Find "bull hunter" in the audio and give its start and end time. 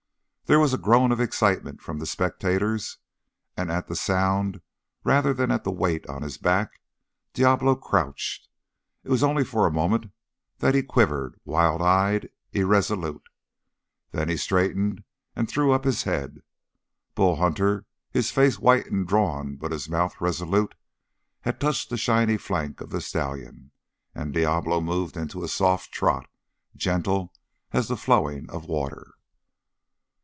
17.15-17.85